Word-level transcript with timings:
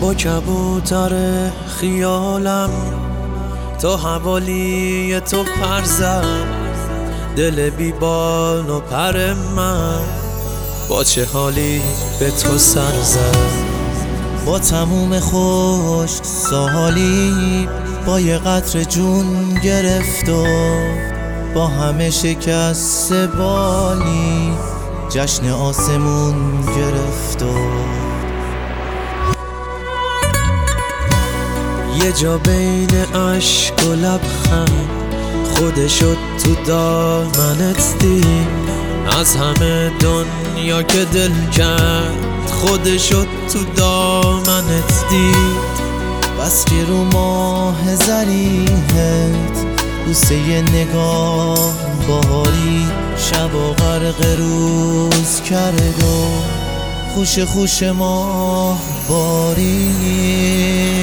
با 0.00 0.14
کبوتر 0.14 1.12
خیالم 1.80 2.70
تا 3.80 3.96
حوالی 3.96 5.20
تو 5.20 5.44
پرزم. 5.44 6.58
دل 7.38 7.70
بیبان 7.70 8.70
و 8.70 8.80
پر 8.80 9.34
من 9.34 10.00
با 10.88 11.04
چه 11.04 11.24
حالی 11.24 11.82
به 12.20 12.30
تو 12.30 12.58
سر 12.58 13.02
زد 13.02 13.36
با 14.46 14.58
تموم 14.58 15.20
خوش 15.20 16.10
سالی 16.22 17.68
با 18.06 18.20
یه 18.20 18.38
قطر 18.38 18.82
جون 18.82 19.54
گرفت 19.64 20.28
و 20.28 20.46
با 21.54 21.66
همه 21.66 22.10
شکست 22.10 23.12
بالی 23.12 24.52
جشن 25.08 25.50
آسمون 25.50 26.60
گرفت 26.76 27.42
و 27.42 27.54
یه 32.08 32.14
جا 32.14 32.38
بین 32.38 32.90
عشق 33.14 33.86
و 33.86 33.92
لبخند. 33.92 34.88
خودشو 35.54 36.14
تو 36.14 36.54
دامنت 36.66 37.98
دید. 37.98 38.48
از 39.20 39.36
همه 39.36 39.90
دنیا 40.00 40.82
که 40.82 41.04
دل 41.04 41.50
کرد 41.52 42.46
خودشو 42.46 43.24
تو 43.52 43.64
دامنت 43.76 45.08
دید. 45.10 45.78
بس 46.40 46.64
که 46.64 46.84
رو 46.88 47.04
ماه 47.04 47.96
زریحت 47.96 49.66
بوسه 50.06 50.34
یه 50.34 50.62
نگاه 50.62 51.74
باری 52.08 52.86
شب 53.16 53.54
و 53.54 53.72
غرق 53.72 54.38
روز 54.38 55.40
کرد 55.50 56.02
و 56.02 56.28
خوش 57.14 57.38
خوش 57.38 57.82
ماه 57.82 58.78
باری 59.08 60.97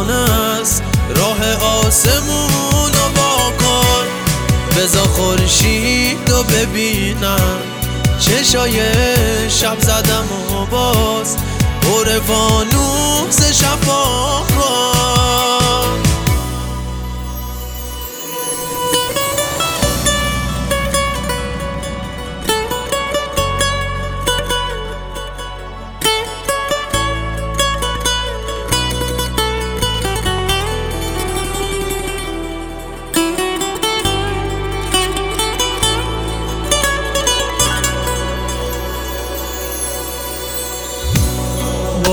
کبوتران 0.00 0.10
است. 0.10 0.82
راه 1.16 1.54
آسمون 1.54 2.92
رو 2.92 3.08
با 3.16 3.52
کن. 3.58 4.06
بزا 4.76 5.04
خورشید 5.04 6.30
و 6.30 6.42
ببینم. 6.42 7.58
چشای 8.20 8.80
شب 9.48 9.80
زدم 9.80 10.24
و 10.52 10.66
باز. 10.66 11.36
پر 11.82 12.04
فانوس 12.04 13.52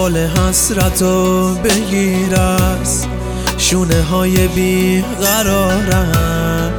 بال 0.08 0.18
حسرت 0.18 1.02
رو 1.02 1.56
بگیر 1.56 2.36
از 2.36 3.06
شونه 3.58 4.04
های 4.04 4.48
بی 4.48 5.02
قرارم 5.22 6.74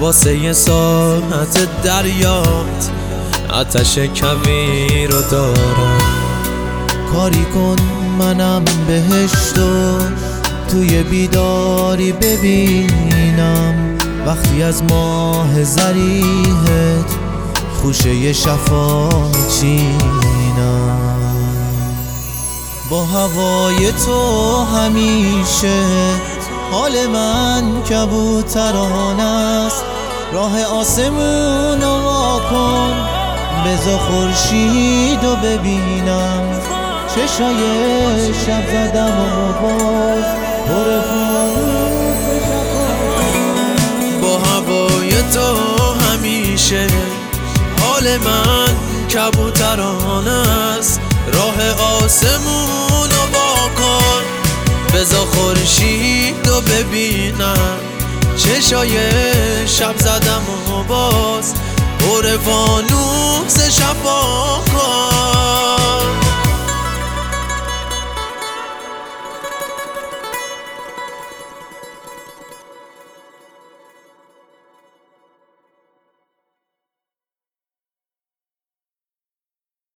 واسه 0.00 0.36
یه 0.36 0.52
ساعت 0.52 1.82
دریات 1.82 2.90
آتش 3.50 3.98
کویر 3.98 5.10
رو 5.10 5.22
دارم. 5.30 5.98
کاری 7.12 7.44
کن 7.44 7.76
منم 8.18 8.64
بهشتو 8.86 9.98
توی 10.68 11.02
بیداری 11.02 12.12
ببینم. 12.12 13.98
وقتی 14.26 14.62
از 14.62 14.82
ماه 14.82 15.64
زریحت 15.64 17.10
خوشه 17.82 18.32
شفا 18.32 19.08
چینم 19.60 21.01
با 22.92 23.04
هوای 23.04 23.92
تو 23.92 24.64
همیشه 24.64 25.82
حال 26.70 27.06
من 27.06 27.82
کبوتران 27.82 29.20
است. 29.20 29.84
راه 30.32 30.64
آسمون 30.64 31.80
رو 31.80 32.40
کن 32.50 32.92
بزا 33.66 33.98
خورشید 33.98 35.24
و 35.24 35.36
ببینم. 35.36 36.60
چشای 37.14 38.34
شب 38.46 38.66
زدم 38.72 39.20
و 39.20 39.52
باز 39.62 40.24
پر 40.68 41.00
با 44.22 44.38
هوای 44.38 45.10
تو 45.34 45.56
همیشه 45.94 46.86
حال 47.80 48.04
من 48.18 48.76
کبوتران 49.08 50.28
است. 50.28 51.11
راه 51.26 51.70
آسمون 51.70 53.10
رو 53.10 53.26
با 53.32 53.68
کن. 53.76 54.22
بزا 54.94 55.24
خورشید 55.24 56.48
و 56.48 56.60
ببینم. 56.60 57.78
چشای 58.36 58.98
شب 59.66 59.98
زدم 59.98 60.42
و 60.72 60.82
باز. 60.82 61.54
پر 61.98 62.38
فانوس 62.38 63.60